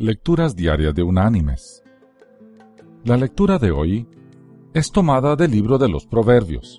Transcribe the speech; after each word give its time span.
Lecturas 0.00 0.54
Diarias 0.54 0.94
de 0.94 1.02
Unánimes. 1.02 1.82
La 3.02 3.16
lectura 3.16 3.58
de 3.58 3.72
hoy 3.72 4.06
es 4.72 4.92
tomada 4.92 5.34
del 5.34 5.50
libro 5.50 5.76
de 5.76 5.88
los 5.88 6.06
Proverbios. 6.06 6.78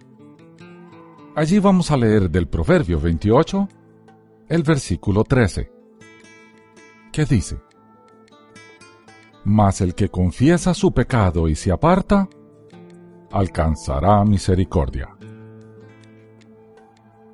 Allí 1.35 1.59
vamos 1.59 1.91
a 1.91 1.97
leer 1.97 2.29
del 2.29 2.47
Proverbio 2.47 2.97
28 2.97 3.67
el 4.47 4.63
versículo 4.63 5.25
13, 5.25 5.69
que 7.11 7.25
dice, 7.25 7.59
Mas 9.43 9.81
el 9.81 9.95
que 9.95 10.07
confiesa 10.07 10.73
su 10.73 10.93
pecado 10.93 11.49
y 11.49 11.55
se 11.55 11.73
aparta, 11.73 12.29
alcanzará 13.33 14.23
misericordia. 14.23 15.09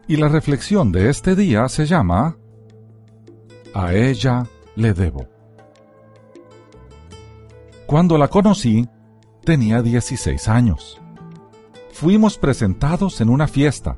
Y 0.07 0.17
la 0.17 0.29
reflexión 0.29 0.91
de 0.91 1.11
este 1.11 1.35
día 1.35 1.69
se 1.69 1.85
llama 1.85 2.39
A 3.75 3.93
ella 3.93 4.47
le 4.75 4.91
debo. 4.95 5.34
Cuando 7.87 8.17
la 8.17 8.29
conocí, 8.29 8.87
tenía 9.43 9.83
16 9.83 10.47
años. 10.47 10.99
Fuimos 11.91 12.39
presentados 12.39 13.21
en 13.21 13.29
una 13.29 13.47
fiesta 13.47 13.95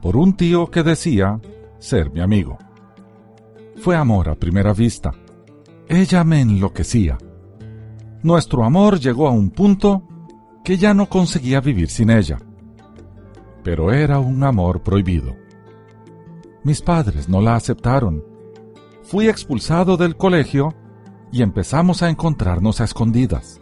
por 0.00 0.16
un 0.16 0.36
tío 0.36 0.70
que 0.70 0.84
decía 0.84 1.40
ser 1.78 2.12
mi 2.12 2.20
amigo. 2.20 2.56
Fue 3.76 3.96
amor 3.96 4.28
a 4.28 4.36
primera 4.36 4.72
vista. 4.72 5.12
Ella 5.88 6.22
me 6.22 6.40
enloquecía. 6.40 7.18
Nuestro 8.22 8.64
amor 8.64 9.00
llegó 9.00 9.26
a 9.26 9.32
un 9.32 9.50
punto 9.50 10.06
que 10.62 10.78
ya 10.78 10.94
no 10.94 11.08
conseguía 11.08 11.60
vivir 11.60 11.90
sin 11.90 12.10
ella. 12.10 12.38
Pero 13.64 13.92
era 13.92 14.20
un 14.20 14.44
amor 14.44 14.82
prohibido. 14.82 15.34
Mis 16.62 16.80
padres 16.80 17.28
no 17.28 17.40
la 17.40 17.56
aceptaron. 17.56 18.22
Fui 19.02 19.28
expulsado 19.28 19.96
del 19.96 20.16
colegio 20.16 20.74
y 21.34 21.42
empezamos 21.42 22.04
a 22.04 22.10
encontrarnos 22.10 22.80
a 22.80 22.84
escondidas. 22.84 23.60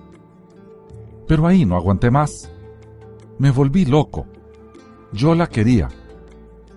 Pero 1.26 1.46
ahí 1.46 1.64
no 1.64 1.74
aguanté 1.74 2.10
más. 2.10 2.52
Me 3.38 3.50
volví 3.50 3.86
loco. 3.86 4.26
Yo 5.14 5.34
la 5.34 5.46
quería, 5.46 5.88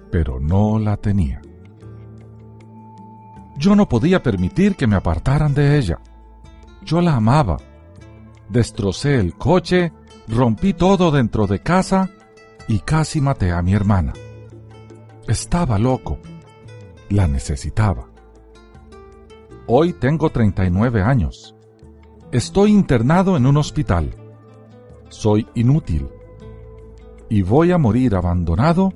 pero 0.10 0.40
no 0.40 0.80
la 0.80 0.96
tenía. 0.96 1.42
Yo 3.58 3.76
no 3.76 3.90
podía 3.90 4.24
permitir 4.24 4.78
que 4.78 4.88
me 4.88 4.96
apartaran 4.96 5.54
de 5.54 5.78
ella. 5.78 6.00
Yo 6.82 7.02
la 7.02 7.18
amaba. 7.18 7.58
Destrocé 8.48 9.16
el 9.16 9.34
coche, 9.36 9.92
rompí 10.30 10.74
todo 10.74 11.12
dentro 11.12 11.46
de 11.46 11.60
casa 11.60 12.10
y 12.70 12.80
casi 12.80 13.20
maté 13.20 13.52
a 13.52 13.62
mi 13.62 13.74
hermana. 13.74 14.14
Estaba 15.28 15.78
loco. 15.78 16.20
La 17.10 17.28
necesitaba. 17.28 18.15
Hoy 19.68 19.94
tengo 19.94 20.30
39 20.30 21.02
años. 21.02 21.56
Estoy 22.32 22.72
internado 22.72 23.36
en 23.36 23.48
un 23.48 23.58
hospital. 23.58 24.16
Soy 25.10 25.48
inútil. 25.56 26.08
Y 27.30 27.42
voy 27.42 27.72
a 27.72 27.80
morir 27.80 28.14
abandonado 28.14 28.94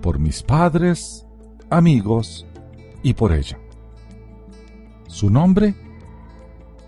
por 0.00 0.18
mis 0.18 0.42
padres, 0.42 1.26
amigos 1.68 2.46
y 3.02 3.12
por 3.12 3.32
ella. 3.32 3.58
Su 5.06 5.28
nombre, 5.28 5.74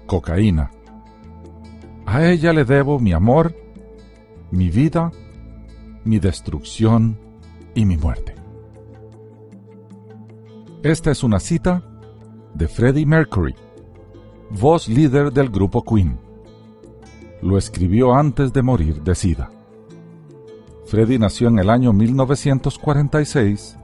cocaína. 0.07 0.71
A 2.07 2.25
ella 2.25 2.55
le 2.55 2.65
debo 2.65 2.99
mi 2.99 3.13
amor, 3.13 3.55
mi 4.51 4.71
vida, 4.71 5.13
mi 6.05 6.19
destrucción 6.19 7.19
y 7.75 7.85
mi 7.85 7.99
muerte. 7.99 8.35
Esta 10.83 11.11
es 11.11 11.23
una 11.23 11.41
cita 11.41 11.92
de 12.63 12.69
Freddie 12.69 13.05
Mercury, 13.05 13.57
voz 14.51 14.87
líder 14.87 15.33
del 15.33 15.49
grupo 15.49 15.83
Queen. 15.83 16.17
Lo 17.41 17.59
escribió 17.59 18.15
antes 18.15 18.53
de 18.53 18.63
morir 18.63 19.03
de 19.03 19.17
SIDA. 19.17 19.51
Freddie 20.87 21.19
nació 21.19 21.49
en 21.49 21.59
el 21.59 21.69
año 21.69 21.93
1946 21.93 23.77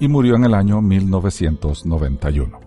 y 0.00 0.08
murió 0.08 0.34
en 0.34 0.42
el 0.42 0.54
año 0.54 0.82
1991. 0.82 2.58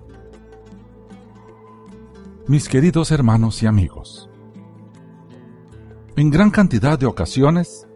Mis 2.47 2.69
queridos 2.69 3.12
hermanos 3.12 3.62
y 3.62 3.66
amigos, 3.66 4.29
en 6.16 6.29
gran 6.29 6.50
cantidad 6.50 6.97
de 6.97 7.07
ocasiones, 7.07 7.90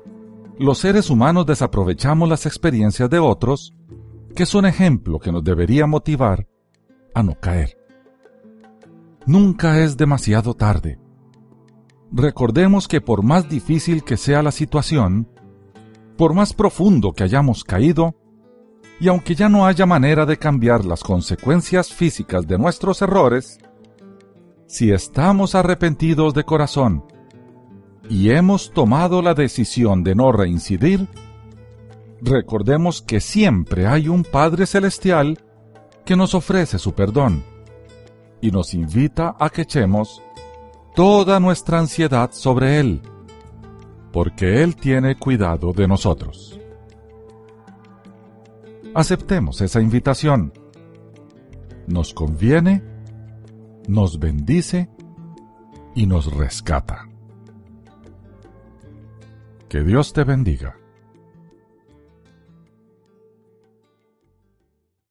los 0.57 0.79
seres 0.79 1.09
humanos 1.09 1.45
desaprovechamos 1.45 2.27
las 2.27 2.45
experiencias 2.45 3.09
de 3.09 3.19
otros 3.19 3.73
que 4.35 4.45
son 4.45 4.65
ejemplo 4.65 5.19
que 5.19 5.31
nos 5.31 5.41
debería 5.41 5.87
motivar 5.87 6.48
no 7.23 7.35
caer. 7.35 7.77
Nunca 9.25 9.79
es 9.79 9.97
demasiado 9.97 10.53
tarde. 10.53 10.99
Recordemos 12.11 12.87
que 12.87 13.01
por 13.01 13.23
más 13.23 13.47
difícil 13.47 14.03
que 14.03 14.17
sea 14.17 14.41
la 14.41 14.51
situación, 14.51 15.27
por 16.17 16.33
más 16.33 16.53
profundo 16.53 17.13
que 17.13 17.23
hayamos 17.23 17.63
caído, 17.63 18.15
y 18.99 19.07
aunque 19.07 19.35
ya 19.35 19.47
no 19.47 19.65
haya 19.65 19.85
manera 19.85 20.25
de 20.25 20.37
cambiar 20.37 20.83
las 20.83 21.03
consecuencias 21.03 21.93
físicas 21.93 22.47
de 22.47 22.57
nuestros 22.57 23.01
errores, 23.01 23.59
si 24.65 24.91
estamos 24.91 25.55
arrepentidos 25.55 26.33
de 26.33 26.43
corazón 26.43 27.05
y 28.09 28.31
hemos 28.31 28.71
tomado 28.71 29.21
la 29.21 29.33
decisión 29.33 30.03
de 30.03 30.15
no 30.15 30.31
reincidir, 30.31 31.07
recordemos 32.21 33.01
que 33.01 33.21
siempre 33.21 33.87
hay 33.87 34.07
un 34.07 34.23
Padre 34.23 34.65
Celestial 34.65 35.39
que 36.09 36.15
nos 36.15 36.33
ofrece 36.33 36.79
su 36.79 36.93
perdón 36.93 37.43
y 38.41 38.49
nos 38.49 38.73
invita 38.73 39.35
a 39.39 39.51
que 39.51 39.61
echemos 39.61 40.23
toda 40.95 41.39
nuestra 41.39 41.77
ansiedad 41.77 42.31
sobre 42.31 42.79
Él, 42.79 43.03
porque 44.11 44.63
Él 44.63 44.75
tiene 44.75 45.19
cuidado 45.19 45.71
de 45.71 45.87
nosotros. 45.87 46.59
Aceptemos 48.95 49.61
esa 49.61 49.81
invitación. 49.81 50.51
Nos 51.85 52.15
conviene, 52.15 52.83
nos 53.87 54.17
bendice 54.17 54.89
y 55.93 56.07
nos 56.07 56.33
rescata. 56.33 57.07
Que 59.69 59.83
Dios 59.83 60.11
te 60.13 60.23
bendiga. 60.23 60.75